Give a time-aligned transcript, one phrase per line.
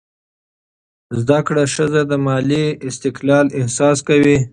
[1.21, 4.37] زده کړه ښځه د مالي استقلال احساس کوي.